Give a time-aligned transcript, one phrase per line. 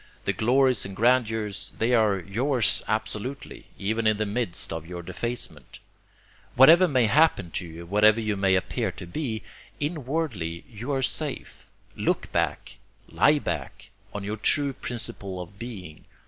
[0.25, 5.77] The glories and grandeurs, they are yours absolutely, even in the midst of your defacements.
[6.55, 9.43] Whatever may happen to you, whatever you may appear to be,
[9.79, 11.67] inwardly you are safe.
[11.95, 12.77] Look back,
[13.09, 16.05] LIE back, on your true principle of being!